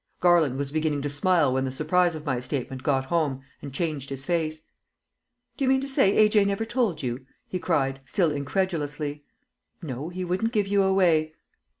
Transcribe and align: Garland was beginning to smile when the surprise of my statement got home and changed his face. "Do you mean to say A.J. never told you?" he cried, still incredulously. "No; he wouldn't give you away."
Garland 0.19 0.57
was 0.57 0.71
beginning 0.71 1.03
to 1.03 1.09
smile 1.09 1.53
when 1.53 1.63
the 1.63 1.71
surprise 1.71 2.15
of 2.15 2.25
my 2.25 2.39
statement 2.39 2.81
got 2.81 3.05
home 3.05 3.43
and 3.61 3.71
changed 3.71 4.09
his 4.09 4.25
face. 4.25 4.63
"Do 5.57 5.65
you 5.65 5.69
mean 5.69 5.81
to 5.81 5.87
say 5.87 6.17
A.J. 6.17 6.45
never 6.45 6.65
told 6.65 7.03
you?" 7.03 7.23
he 7.47 7.59
cried, 7.59 7.99
still 8.07 8.31
incredulously. 8.31 9.23
"No; 9.79 10.09
he 10.09 10.25
wouldn't 10.25 10.53
give 10.53 10.65
you 10.67 10.81
away." 10.81 11.35